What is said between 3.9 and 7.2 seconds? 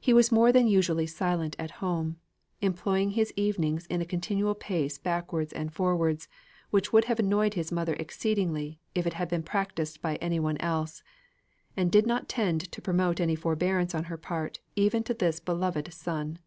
a continual pace backwards and forwards, which would have